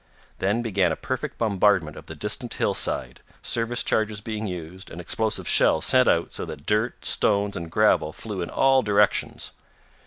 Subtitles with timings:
[0.39, 5.47] Then began a perfect bombardment of the distant hillside, service charges being used, and explosive
[5.47, 9.51] shells sent out so that dirt, stones and gravel flew in all directions.